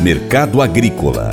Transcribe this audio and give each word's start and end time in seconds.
Mercado 0.00 0.62
Agrícola 0.62 1.30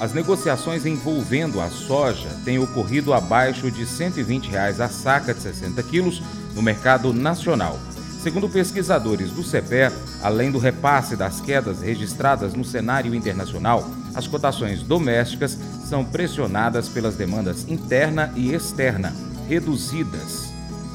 As 0.00 0.12
negociações 0.12 0.84
envolvendo 0.84 1.60
a 1.60 1.70
soja 1.70 2.28
têm 2.44 2.58
ocorrido 2.58 3.14
abaixo 3.14 3.70
de 3.70 3.86
120 3.86 4.48
reais 4.48 4.80
a 4.80 4.88
saca 4.88 5.32
de 5.32 5.40
60 5.40 5.82
quilos 5.84 6.22
no 6.54 6.60
mercado 6.60 7.14
nacional. 7.14 7.78
Segundo 8.22 8.48
pesquisadores 8.48 9.30
do 9.30 9.42
CEPE, 9.42 9.92
além 10.22 10.50
do 10.50 10.58
repasse 10.58 11.16
das 11.16 11.40
quedas 11.40 11.80
registradas 11.80 12.52
no 12.54 12.64
cenário 12.64 13.14
internacional, 13.14 13.88
as 14.14 14.26
cotações 14.26 14.82
domésticas 14.82 15.58
são 15.88 16.04
pressionadas 16.04 16.88
pelas 16.88 17.16
demandas 17.16 17.66
interna 17.68 18.32
e 18.36 18.52
externa, 18.52 19.14
reduzidas, 19.48 20.52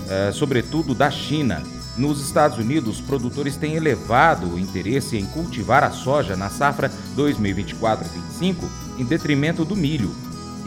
eh, 0.09 0.31
sobretudo 0.33 0.93
da 0.93 1.09
China. 1.09 1.61
Nos 1.97 2.21
Estados 2.21 2.59
Unidos, 2.59 3.01
produtores 3.01 3.55
têm 3.55 3.73
elevado 3.73 4.53
o 4.53 4.59
interesse 4.59 5.17
em 5.17 5.25
cultivar 5.25 5.83
a 5.83 5.89
soja 5.89 6.35
na 6.35 6.47
safra 6.47 6.91
2024-25 7.17 8.55
em 8.99 9.03
detrimento 9.03 9.65
do 9.65 9.75
milho. 9.75 10.11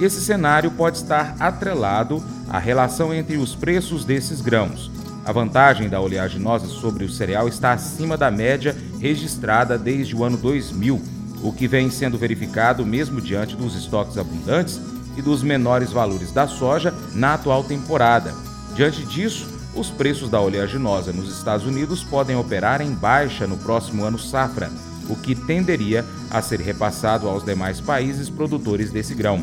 Esse 0.01 0.21
cenário 0.21 0.73
pode 0.73 0.97
estar 0.97 1.37
atrelado 1.39 2.21
à 2.49 2.59
relação 2.59 3.15
entre 3.15 3.37
os 3.37 3.55
preços 3.55 4.05
desses 4.05 4.41
grãos. 4.41 4.91
A 5.25 5.31
vantagem 5.31 5.89
da 5.89 6.01
oleaginosa 6.01 6.67
sobre 6.67 7.05
o 7.05 7.11
cereal 7.11 7.47
está 7.47 7.73
acima 7.73 8.17
da 8.17 8.31
média 8.31 8.77
registrada 8.99 9.79
desde 9.79 10.17
o 10.17 10.25
ano 10.25 10.37
2000, 10.37 11.01
o 11.45 11.53
que 11.53 11.69
vem 11.69 11.91
sendo 11.91 12.19
verificado 12.19 12.85
mesmo 12.85 13.21
diante 13.21 13.55
dos 13.55 13.77
estoques 13.77 14.19
abundantes 14.19 14.81
e 15.17 15.23
dos 15.23 15.45
menores 15.45 15.93
valores 15.93 16.33
da 16.33 16.49
soja 16.49 16.93
na 17.15 17.35
atual 17.35 17.63
temporada. 17.63 18.35
Diante 18.75 19.05
disso, 19.05 19.60
os 19.75 19.91
preços 19.91 20.29
da 20.29 20.41
oleaginosa 20.41 21.13
nos 21.13 21.37
Estados 21.37 21.67
Unidos 21.67 22.03
podem 22.03 22.37
operar 22.37 22.81
em 22.81 22.91
baixa 22.91 23.47
no 23.47 23.57
próximo 23.57 24.05
ano 24.05 24.19
safra 24.19 24.71
o 25.09 25.17
que 25.17 25.35
tenderia 25.35 26.05
a 26.31 26.41
ser 26.41 26.61
repassado 26.61 27.29
aos 27.29 27.45
demais 27.45 27.81
países 27.81 28.31
produtores 28.31 28.91
desse 28.91 29.15
grão. 29.15 29.43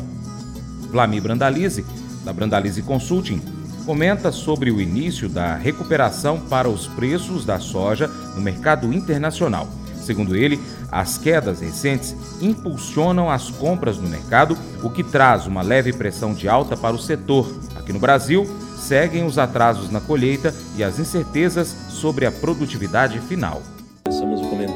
Vlamir 0.90 1.22
Brandalize, 1.22 1.84
da 2.24 2.32
Brandalize 2.32 2.80
Consulting, 2.82 3.40
comenta 3.84 4.32
sobre 4.32 4.70
o 4.70 4.80
início 4.80 5.28
da 5.28 5.54
recuperação 5.56 6.40
para 6.40 6.68
os 6.68 6.86
preços 6.86 7.44
da 7.44 7.58
soja 7.58 8.08
no 8.34 8.40
mercado 8.40 8.92
internacional. 8.92 9.68
Segundo 10.00 10.34
ele, 10.34 10.58
as 10.90 11.18
quedas 11.18 11.60
recentes 11.60 12.16
impulsionam 12.40 13.30
as 13.30 13.50
compras 13.50 13.98
no 13.98 14.08
mercado, 14.08 14.56
o 14.82 14.88
que 14.88 15.04
traz 15.04 15.46
uma 15.46 15.60
leve 15.60 15.92
pressão 15.92 16.32
de 16.32 16.48
alta 16.48 16.76
para 16.78 16.96
o 16.96 16.98
setor. 16.98 17.46
Aqui 17.76 17.92
no 17.92 17.98
Brasil, 17.98 18.48
seguem 18.78 19.24
os 19.24 19.38
atrasos 19.38 19.90
na 19.90 20.00
colheita 20.00 20.54
e 20.76 20.84
as 20.84 20.98
incertezas 20.98 21.74
sobre 21.88 22.24
a 22.26 22.32
produtividade 22.32 23.18
final 23.20 23.62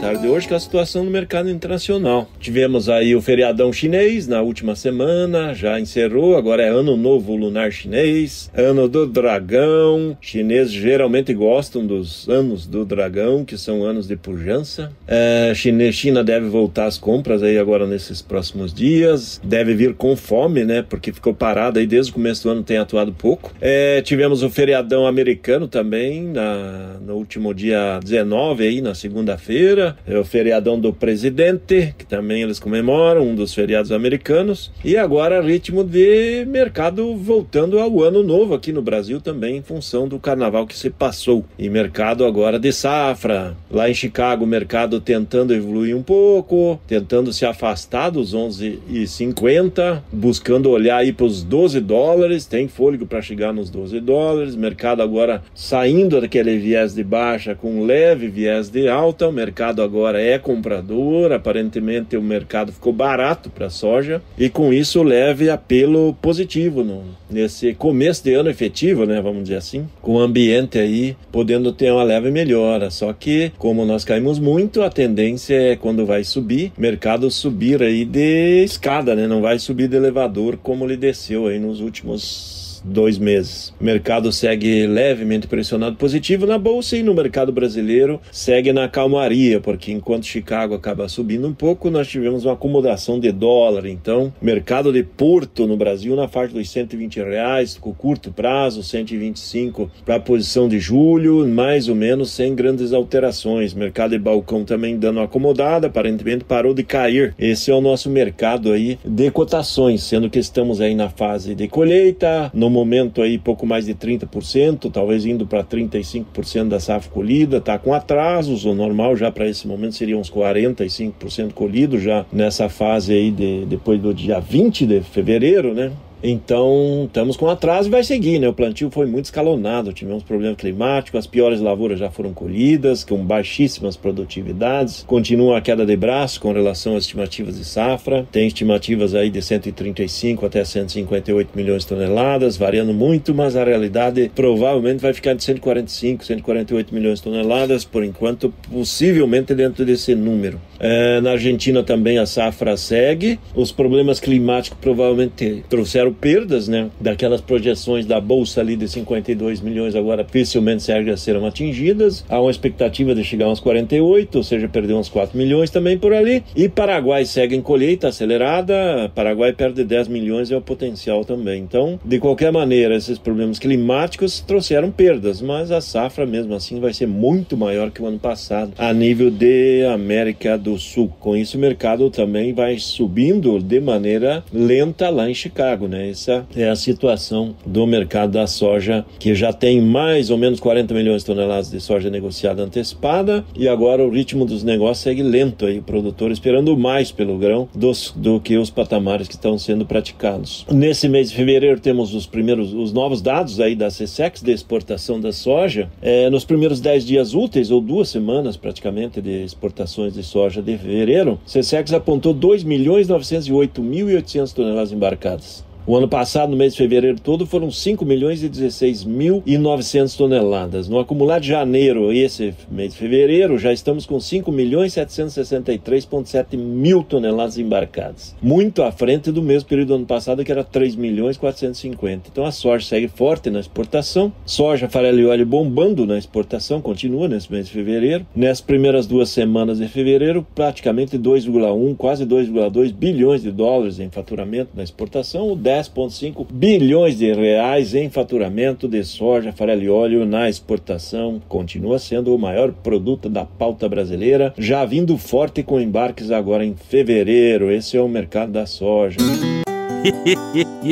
comentário 0.02 0.20
de 0.20 0.28
hoje, 0.28 0.46
que 0.46 0.54
é 0.54 0.56
a 0.56 0.60
situação 0.60 1.04
no 1.04 1.10
mercado 1.10 1.50
internacional. 1.50 2.28
Tivemos 2.38 2.88
aí 2.88 3.14
o 3.16 3.22
feriadão 3.22 3.72
chinês 3.72 4.26
na 4.28 4.40
última 4.40 4.74
semana, 4.74 5.54
já 5.54 5.78
encerrou, 5.80 6.36
agora 6.36 6.62
é 6.62 6.68
ano 6.68 6.96
novo 6.96 7.34
lunar 7.34 7.70
chinês, 7.72 8.50
ano 8.54 8.88
do 8.88 9.06
dragão. 9.06 10.16
Chineses 10.20 10.72
geralmente 10.72 11.32
gostam 11.34 11.86
dos 11.86 12.28
anos 12.28 12.66
do 12.66 12.84
dragão, 12.84 13.44
que 13.44 13.56
são 13.56 13.84
anos 13.84 14.06
de 14.06 14.16
pujança. 14.16 14.92
É, 15.06 15.52
China 15.92 16.22
deve 16.22 16.46
voltar 16.48 16.86
às 16.86 16.98
compras 16.98 17.42
aí 17.42 17.58
agora 17.58 17.86
nesses 17.86 18.22
próximos 18.22 18.72
dias, 18.72 19.40
deve 19.44 19.74
vir 19.74 19.94
com 19.94 20.16
fome, 20.16 20.64
né, 20.64 20.82
porque 20.82 21.12
ficou 21.12 21.34
parada 21.34 21.80
aí 21.80 21.86
desde 21.86 22.12
o 22.12 22.14
começo 22.14 22.44
do 22.44 22.50
ano, 22.50 22.62
tem 22.62 22.78
atuado 22.78 23.12
pouco. 23.12 23.52
É, 23.60 24.00
tivemos 24.02 24.42
o 24.42 24.50
feriadão 24.50 25.06
americano 25.06 25.68
também, 25.68 26.24
na, 26.24 26.96
no 27.00 27.14
último 27.14 27.54
dia 27.54 28.00
19 28.02 28.64
aí, 28.64 28.80
na 28.80 28.94
segunda-feira 29.32 29.96
é 30.06 30.18
o 30.18 30.24
feriadão 30.24 30.78
do 30.78 30.92
presidente, 30.92 31.94
que 31.96 32.04
também 32.04 32.42
eles 32.42 32.58
comemoram, 32.58 33.22
um 33.22 33.34
dos 33.34 33.54
feriados 33.54 33.92
americanos. 33.92 34.70
E 34.84 34.96
agora 34.96 35.40
ritmo 35.40 35.84
de 35.84 36.44
mercado 36.46 37.16
voltando 37.16 37.78
ao 37.78 38.02
ano 38.02 38.22
novo 38.22 38.54
aqui 38.54 38.72
no 38.72 38.82
Brasil 38.82 39.20
também, 39.20 39.56
em 39.56 39.62
função 39.62 40.06
do 40.06 40.18
carnaval 40.18 40.66
que 40.66 40.76
se 40.76 40.90
passou. 40.90 41.44
E 41.58 41.68
mercado 41.68 42.24
agora 42.24 42.58
de 42.58 42.72
safra. 42.72 43.56
Lá 43.70 43.88
em 43.88 43.94
Chicago, 43.94 44.44
o 44.44 44.46
mercado 44.46 45.00
tentando 45.00 45.54
evoluir 45.54 45.96
um 45.96 46.02
pouco, 46.02 46.80
tentando 46.86 47.32
se 47.32 47.44
afastar 47.44 48.10
dos 48.10 48.34
11,50, 48.34 50.02
buscando 50.12 50.70
olhar 50.70 50.98
aí 50.98 51.12
para 51.12 51.26
os 51.26 51.42
12 51.42 51.80
dólares, 51.80 52.46
tem 52.46 52.68
fôlego 52.68 53.06
para 53.06 53.22
chegar 53.22 53.52
nos 53.52 53.70
12 53.70 54.00
dólares. 54.00 54.56
Mercado 54.56 55.02
agora 55.02 55.42
saindo 55.54 56.20
daquele 56.20 56.58
viés 56.58 56.94
de 56.94 57.02
baixa 57.02 57.54
com 57.54 57.84
leve 57.84 58.28
viés 58.28 58.68
de 58.68 58.88
alta, 58.88 59.21
o 59.28 59.32
mercado 59.32 59.82
agora 59.82 60.20
é 60.20 60.38
comprador, 60.38 61.32
aparentemente 61.32 62.16
o 62.16 62.22
mercado 62.22 62.72
ficou 62.72 62.92
barato 62.92 63.50
para 63.50 63.66
a 63.66 63.70
soja. 63.70 64.22
E 64.38 64.48
com 64.48 64.72
isso 64.72 65.02
leve 65.02 65.50
apelo 65.50 66.14
positivo 66.20 66.84
no, 66.84 67.04
nesse 67.30 67.74
começo 67.74 68.24
de 68.24 68.34
ano 68.34 68.50
efetivo, 68.50 69.04
né, 69.06 69.20
vamos 69.20 69.44
dizer 69.44 69.56
assim, 69.56 69.86
com 70.00 70.14
o 70.14 70.20
ambiente 70.20 70.78
aí 70.78 71.16
podendo 71.30 71.72
ter 71.72 71.92
uma 71.92 72.02
leve 72.02 72.30
melhora. 72.30 72.90
Só 72.90 73.12
que 73.12 73.52
como 73.58 73.84
nós 73.84 74.04
caímos 74.04 74.38
muito, 74.38 74.82
a 74.82 74.90
tendência 74.90 75.54
é 75.54 75.76
quando 75.76 76.06
vai 76.06 76.24
subir, 76.24 76.72
mercado 76.76 77.30
subir 77.30 77.82
aí 77.82 78.04
de 78.04 78.62
escada, 78.64 79.14
né, 79.14 79.26
não 79.26 79.40
vai 79.40 79.58
subir 79.58 79.88
de 79.88 79.96
elevador 79.96 80.56
como 80.62 80.84
ele 80.84 80.96
desceu 80.96 81.46
aí 81.46 81.58
nos 81.58 81.80
últimos 81.80 82.61
dois 82.84 83.18
meses. 83.18 83.72
O 83.80 83.84
mercado 83.84 84.32
segue 84.32 84.86
levemente 84.86 85.46
pressionado 85.46 85.96
positivo 85.96 86.46
na 86.46 86.58
bolsa 86.58 86.96
e 86.96 87.02
no 87.02 87.14
mercado 87.14 87.52
brasileiro 87.52 88.20
segue 88.30 88.72
na 88.72 88.88
calmaria, 88.88 89.60
porque 89.60 89.92
enquanto 89.92 90.26
Chicago 90.26 90.74
acaba 90.74 91.08
subindo 91.08 91.46
um 91.46 91.54
pouco, 91.54 91.90
nós 91.90 92.08
tivemos 92.08 92.44
uma 92.44 92.54
acomodação 92.54 93.18
de 93.18 93.30
dólar. 93.30 93.86
Então, 93.86 94.32
mercado 94.40 94.92
de 94.92 95.02
Porto 95.02 95.66
no 95.66 95.76
Brasil 95.76 96.16
na 96.16 96.28
faixa 96.28 96.54
dos 96.54 96.68
120 96.70 97.16
reais, 97.20 97.76
com 97.78 97.92
curto 97.92 98.32
prazo, 98.32 98.82
125 98.82 99.90
para 100.04 100.16
a 100.16 100.20
posição 100.20 100.68
de 100.68 100.78
julho, 100.78 101.46
mais 101.46 101.88
ou 101.88 101.94
menos 101.94 102.30
sem 102.30 102.54
grandes 102.54 102.92
alterações. 102.92 103.74
Mercado 103.74 104.10
de 104.10 104.18
balcão 104.18 104.64
também 104.64 104.98
dando 104.98 105.20
acomodada, 105.20 105.86
aparentemente 105.86 106.44
parou 106.44 106.74
de 106.74 106.82
cair. 106.82 107.34
Esse 107.38 107.70
é 107.70 107.74
o 107.74 107.80
nosso 107.80 108.10
mercado 108.10 108.72
aí 108.72 108.98
de 109.04 109.30
cotações, 109.30 110.02
sendo 110.02 110.30
que 110.30 110.38
estamos 110.38 110.80
aí 110.80 110.94
na 110.94 111.08
fase 111.08 111.54
de 111.54 111.68
colheita, 111.68 112.50
no 112.54 112.70
momento 112.72 113.22
aí 113.22 113.38
pouco 113.38 113.66
mais 113.66 113.86
de 113.86 113.94
30%, 113.94 114.90
talvez 114.90 115.24
indo 115.24 115.46
para 115.46 115.62
35% 115.62 116.68
da 116.68 116.80
safra 116.80 117.10
colhida, 117.10 117.58
está 117.58 117.78
com 117.78 117.94
atrasos, 117.94 118.64
o 118.64 118.74
normal 118.74 119.16
já 119.16 119.30
para 119.30 119.46
esse 119.46 119.68
momento 119.68 119.94
seria 119.94 120.18
uns 120.18 120.30
45% 120.30 121.52
colhido 121.52 121.98
já 121.98 122.26
nessa 122.32 122.68
fase 122.68 123.12
aí 123.12 123.30
de, 123.30 123.66
depois 123.66 124.00
do 124.00 124.12
dia 124.12 124.40
20 124.40 124.86
de 124.86 125.00
fevereiro, 125.02 125.74
né? 125.74 125.92
Então, 126.22 127.04
estamos 127.06 127.36
com 127.36 127.48
atraso 127.48 127.88
e 127.88 127.90
vai 127.90 128.04
seguir, 128.04 128.38
né? 128.38 128.48
O 128.48 128.52
plantio 128.52 128.90
foi 128.90 129.06
muito 129.06 129.24
escalonado, 129.24 129.92
tivemos 129.92 130.22
problemas 130.22 130.56
climáticos, 130.56 131.18
as 131.18 131.26
piores 131.26 131.60
lavouras 131.60 131.98
já 131.98 132.10
foram 132.10 132.32
colhidas, 132.32 133.02
com 133.02 133.18
baixíssimas 133.18 133.96
produtividades. 133.96 135.04
Continua 135.06 135.58
a 135.58 135.60
queda 135.60 135.84
de 135.84 135.96
braço 135.96 136.40
com 136.40 136.52
relação 136.52 136.96
às 136.96 137.04
estimativas 137.04 137.58
de 137.58 137.64
safra. 137.64 138.26
Tem 138.30 138.46
estimativas 138.46 139.14
aí 139.14 139.30
de 139.30 139.42
135 139.42 140.46
até 140.46 140.64
158 140.64 141.50
milhões 141.56 141.82
de 141.82 141.88
toneladas, 141.88 142.56
variando 142.56 142.94
muito, 142.94 143.34
mas 143.34 143.56
a 143.56 143.64
realidade 143.64 144.30
provavelmente 144.34 145.00
vai 145.00 145.12
ficar 145.12 145.34
de 145.34 145.42
145, 145.42 146.24
148 146.24 146.94
milhões 146.94 147.18
de 147.18 147.24
toneladas, 147.24 147.84
por 147.84 148.04
enquanto, 148.04 148.52
possivelmente 148.70 149.54
dentro 149.54 149.84
desse 149.84 150.14
número. 150.14 150.60
É, 150.78 151.20
na 151.20 151.32
Argentina 151.32 151.82
também 151.82 152.18
a 152.18 152.26
safra 152.26 152.76
segue. 152.76 153.38
Os 153.54 153.72
problemas 153.72 154.20
climáticos 154.20 154.78
provavelmente 154.80 155.64
trouxeram 155.68 156.11
perdas, 156.12 156.68
né? 156.68 156.90
Daquelas 157.00 157.40
projeções 157.40 158.06
da 158.06 158.20
bolsa 158.20 158.60
ali 158.60 158.76
de 158.76 158.88
52 158.88 159.60
milhões, 159.60 159.94
agora 159.94 160.24
dificilmente 160.24 160.82
serão 161.16 161.46
atingidas. 161.46 162.24
Há 162.28 162.40
uma 162.40 162.50
expectativa 162.50 163.14
de 163.14 163.24
chegar 163.24 163.48
uns 163.48 163.60
48, 163.60 164.36
ou 164.36 164.44
seja, 164.44 164.68
perder 164.68 164.94
uns 164.94 165.08
4 165.08 165.36
milhões 165.36 165.70
também 165.70 165.98
por 165.98 166.12
ali. 166.12 166.42
E 166.54 166.68
Paraguai 166.68 167.24
segue 167.24 167.56
em 167.56 167.62
colheita 167.62 168.08
acelerada. 168.08 169.10
Paraguai 169.14 169.52
perde 169.52 169.84
10 169.84 170.08
milhões 170.08 170.50
é 170.50 170.56
o 170.56 170.60
potencial 170.60 171.24
também. 171.24 171.62
Então, 171.62 171.98
de 172.04 172.18
qualquer 172.18 172.52
maneira, 172.52 172.96
esses 172.96 173.18
problemas 173.18 173.58
climáticos 173.58 174.40
trouxeram 174.40 174.90
perdas, 174.90 175.40
mas 175.40 175.70
a 175.70 175.80
safra 175.80 176.26
mesmo 176.26 176.54
assim 176.54 176.80
vai 176.80 176.92
ser 176.92 177.06
muito 177.06 177.56
maior 177.56 177.90
que 177.90 178.02
o 178.02 178.06
ano 178.06 178.18
passado 178.18 178.72
a 178.78 178.92
nível 178.92 179.30
de 179.30 179.84
América 179.92 180.56
do 180.56 180.78
Sul. 180.78 181.12
Com 181.20 181.36
isso, 181.36 181.56
o 181.56 181.60
mercado 181.60 182.10
também 182.10 182.52
vai 182.52 182.78
subindo 182.78 183.58
de 183.60 183.80
maneira 183.80 184.44
lenta 184.52 185.08
lá 185.08 185.28
em 185.28 185.34
Chicago, 185.34 185.88
né? 185.88 186.01
Essa 186.10 186.46
é 186.56 186.68
a 186.68 186.76
situação 186.76 187.54
do 187.64 187.86
mercado 187.86 188.32
da 188.32 188.46
soja, 188.46 189.04
que 189.18 189.34
já 189.34 189.52
tem 189.52 189.80
mais 189.80 190.30
ou 190.30 190.38
menos 190.38 190.60
40 190.60 190.92
milhões 190.94 191.22
de 191.22 191.26
toneladas 191.26 191.70
de 191.70 191.80
soja 191.80 192.10
negociada 192.10 192.62
antecipada 192.62 193.44
e 193.56 193.68
agora 193.68 194.04
o 194.04 194.10
ritmo 194.10 194.44
dos 194.44 194.62
negócios 194.62 194.98
segue 194.98 195.22
lento 195.22 195.66
aí, 195.66 195.78
o 195.78 195.82
produtor 195.82 196.30
esperando 196.30 196.76
mais 196.76 197.12
pelo 197.12 197.38
grão 197.38 197.68
dos, 197.74 198.12
do 198.16 198.40
que 198.40 198.56
os 198.56 198.70
patamares 198.70 199.28
que 199.28 199.34
estão 199.34 199.58
sendo 199.58 199.86
praticados. 199.86 200.66
Nesse 200.70 201.08
mês 201.08 201.30
de 201.30 201.36
fevereiro 201.36 201.80
temos 201.80 202.14
os 202.14 202.26
primeiros, 202.26 202.72
os 202.72 202.92
novos 202.92 203.20
dados 203.20 203.60
aí 203.60 203.74
da 203.74 203.88
CSEX 203.88 204.42
de 204.42 204.52
exportação 204.52 205.20
da 205.20 205.32
soja. 205.32 205.90
É, 206.00 206.28
nos 206.30 206.44
primeiros 206.44 206.80
10 206.80 207.04
dias 207.04 207.34
úteis, 207.34 207.70
ou 207.70 207.80
duas 207.80 208.08
semanas 208.08 208.56
praticamente 208.56 209.20
de 209.20 209.44
exportações 209.44 210.14
de 210.14 210.22
soja 210.22 210.62
de 210.62 210.76
fevereiro, 210.76 211.38
CSEX 211.46 211.92
apontou 211.92 212.32
2 212.32 212.64
milhões 212.64 213.08
908.800 213.08 214.52
toneladas 214.52 214.92
embarcadas. 214.92 215.64
O 215.84 215.96
ano 215.96 216.06
passado, 216.06 216.50
no 216.50 216.56
mês 216.56 216.74
de 216.74 216.78
fevereiro 216.78 217.18
todo, 217.18 217.44
foram 217.44 217.68
5 217.68 218.04
milhões 218.04 218.40
e 218.44 218.48
16 218.48 219.02
mil 219.02 219.42
e 219.44 219.58
900 219.58 220.14
toneladas. 220.14 220.88
No 220.88 220.96
acumulado 221.00 221.42
de 221.42 221.48
janeiro, 221.48 222.12
esse 222.12 222.54
mês 222.70 222.92
de 222.92 223.00
fevereiro, 223.00 223.58
já 223.58 223.72
estamos 223.72 224.06
com 224.06 224.20
5 224.20 224.52
milhões 224.52 224.94
763,7 224.94 226.56
mil 226.56 227.02
toneladas 227.02 227.58
embarcadas. 227.58 228.32
Muito 228.40 228.80
à 228.84 228.92
frente 228.92 229.32
do 229.32 229.42
mesmo 229.42 229.68
período 229.68 229.88
do 229.88 229.94
ano 229.96 230.06
passado, 230.06 230.44
que 230.44 230.52
era 230.52 230.62
3 230.62 230.94
milhões 230.94 231.36
450. 231.36 232.28
Então 232.30 232.44
a 232.44 232.52
soja 232.52 232.86
segue 232.86 233.08
forte 233.08 233.50
na 233.50 233.58
exportação. 233.58 234.32
Soja, 234.46 234.88
farelo 234.88 235.18
e 235.18 235.26
óleo 235.26 235.44
bombando 235.44 236.06
na 236.06 236.16
exportação, 236.16 236.80
continua 236.80 237.26
nesse 237.26 237.50
mês 237.50 237.66
de 237.66 237.72
fevereiro. 237.72 238.24
Nessas 238.36 238.60
primeiras 238.60 239.08
duas 239.08 239.30
semanas 239.30 239.78
de 239.78 239.88
fevereiro, 239.88 240.46
praticamente 240.54 241.18
2,1, 241.18 241.96
quase 241.96 242.24
2,2 242.24 242.92
bilhões 242.92 243.42
de 243.42 243.50
dólares 243.50 243.98
em 243.98 244.08
faturamento 244.08 244.70
na 244.76 244.84
exportação. 244.84 245.50
O 245.50 245.56
10,5 245.72 246.46
bilhões 246.52 247.16
de 247.16 247.32
reais 247.32 247.94
em 247.94 248.10
faturamento 248.10 248.86
de 248.86 249.02
soja, 249.02 249.52
farelo 249.52 249.82
e 249.82 249.88
óleo 249.88 250.26
na 250.26 250.50
exportação. 250.50 251.40
Continua 251.48 251.98
sendo 251.98 252.34
o 252.34 252.38
maior 252.38 252.72
produto 252.72 253.26
da 253.30 253.46
pauta 253.46 253.88
brasileira, 253.88 254.52
já 254.58 254.84
vindo 254.84 255.16
forte 255.16 255.62
com 255.62 255.80
embarques 255.80 256.30
agora 256.30 256.62
em 256.62 256.74
fevereiro. 256.74 257.70
Esse 257.70 257.96
é 257.96 258.02
o 258.02 258.08
mercado 258.08 258.52
da 258.52 258.66
soja. 258.66 259.16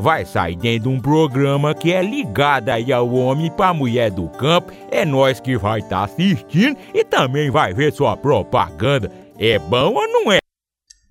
vai 0.00 0.24
sair 0.24 0.56
dentro 0.56 0.88
de 0.90 0.96
um 0.96 1.00
programa 1.00 1.74
que 1.74 1.92
é 1.92 2.02
ligado 2.02 2.70
aí 2.70 2.92
ao 2.92 3.12
homem 3.12 3.50
para 3.50 3.74
mulher 3.74 4.10
do 4.10 4.28
campo. 4.28 4.72
É 4.90 5.04
nós 5.04 5.38
que 5.38 5.56
vai 5.56 5.80
estar 5.80 5.98
tá 5.98 6.04
assistindo 6.04 6.76
e 6.94 7.04
também 7.04 7.50
vai 7.50 7.74
ver 7.74 7.92
sua 7.92 8.16
propaganda. 8.16 9.12
É 9.38 9.58
bom 9.58 9.94
ou 9.94 10.08
não 10.08 10.32
é? 10.32 10.38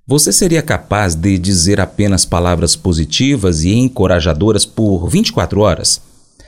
Você 0.07 0.33
seria 0.33 0.63
capaz 0.63 1.13
de 1.13 1.37
dizer 1.37 1.79
apenas 1.79 2.25
palavras 2.25 2.75
positivas 2.75 3.63
e 3.63 3.73
encorajadoras 3.75 4.65
por 4.65 5.07
24 5.07 5.61
horas? 5.61 6.01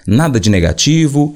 Nada 0.07 0.39
de 0.39 0.49
negativo, 0.49 1.35